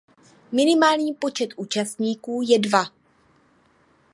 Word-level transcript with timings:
Minimální 0.51 1.13
počet 1.13 1.49
účastníků 1.57 2.41
je 2.47 2.59
dva. 2.59 2.83